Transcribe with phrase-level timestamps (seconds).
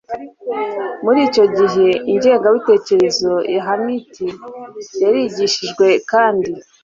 [1.03, 4.27] Muri icyo gihe ingengabitekerezo ya hamite
[5.01, 6.51] yarigishijwe kandi